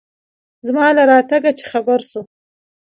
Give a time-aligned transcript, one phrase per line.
[0.67, 2.21] زما له راتگه چې خبر سو.